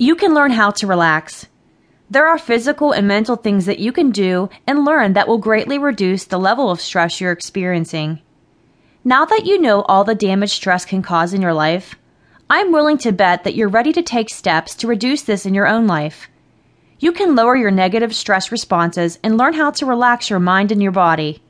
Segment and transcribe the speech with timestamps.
[0.00, 1.48] You can learn how to relax.
[2.08, 5.76] There are physical and mental things that you can do and learn that will greatly
[5.76, 8.20] reduce the level of stress you're experiencing.
[9.02, 11.96] Now that you know all the damage stress can cause in your life,
[12.48, 15.66] I'm willing to bet that you're ready to take steps to reduce this in your
[15.66, 16.28] own life.
[17.00, 20.80] You can lower your negative stress responses and learn how to relax your mind and
[20.80, 21.42] your body.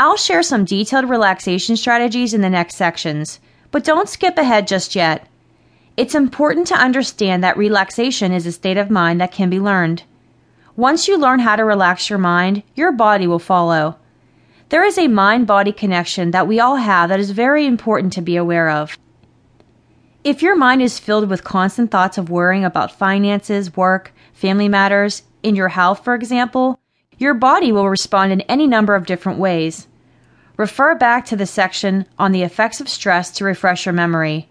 [0.00, 3.38] I'll share some detailed relaxation strategies in the next sections,
[3.70, 5.28] but don't skip ahead just yet.
[5.96, 10.02] It's important to understand that relaxation is a state of mind that can be learned.
[10.76, 13.96] Once you learn how to relax your mind, your body will follow.
[14.68, 18.20] There is a mind body connection that we all have that is very important to
[18.20, 18.98] be aware of.
[20.22, 25.22] If your mind is filled with constant thoughts of worrying about finances, work, family matters,
[25.42, 26.78] in your health, for example,
[27.16, 29.86] your body will respond in any number of different ways.
[30.58, 34.48] Refer back to the section on the effects of stress to refresh your memory.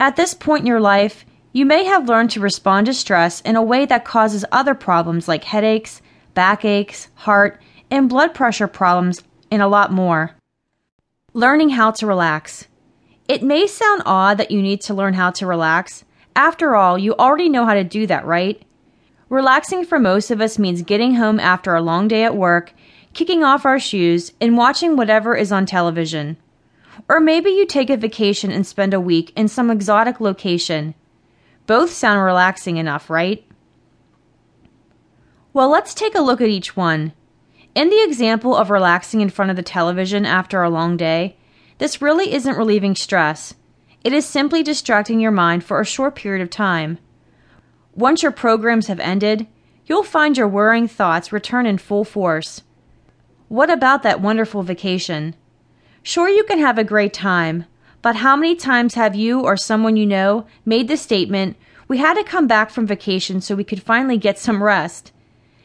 [0.00, 3.54] At this point in your life, you may have learned to respond to stress in
[3.54, 6.00] a way that causes other problems like headaches,
[6.32, 10.30] backaches, heart, and blood pressure problems, and a lot more.
[11.34, 12.66] Learning how to relax.
[13.28, 16.04] It may sound odd that you need to learn how to relax.
[16.34, 18.62] After all, you already know how to do that, right?
[19.28, 22.72] Relaxing for most of us means getting home after a long day at work,
[23.12, 26.38] kicking off our shoes, and watching whatever is on television.
[27.10, 30.94] Or maybe you take a vacation and spend a week in some exotic location.
[31.66, 33.44] Both sound relaxing enough, right?
[35.52, 37.12] Well, let's take a look at each one.
[37.74, 41.36] In the example of relaxing in front of the television after a long day,
[41.78, 43.54] this really isn't relieving stress.
[44.04, 46.98] It is simply distracting your mind for a short period of time.
[47.92, 49.48] Once your programs have ended,
[49.84, 52.62] you'll find your worrying thoughts return in full force.
[53.48, 55.34] What about that wonderful vacation?
[56.02, 57.66] Sure, you can have a great time,
[58.02, 61.56] but how many times have you or someone you know made the statement,
[61.88, 65.10] We had to come back from vacation so we could finally get some rest?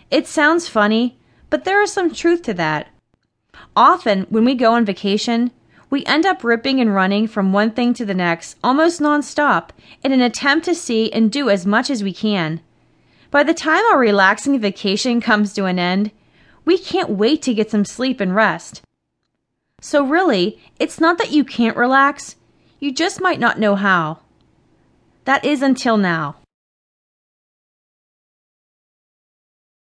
[0.09, 1.19] It sounds funny,
[1.52, 2.88] but there is some truth to that.
[3.75, 5.51] Often, when we go on vacation,
[5.90, 9.69] we end up ripping and running from one thing to the next almost nonstop
[10.03, 12.59] in an attempt to see and do as much as we can.
[13.29, 16.12] By the time our relaxing vacation comes to an end,
[16.66, 18.81] we can't wait to get some sleep and rest.
[19.85, 22.38] So, really, it's not that you can't relax,
[22.79, 24.18] you just might not know how.
[25.25, 26.38] That is until now.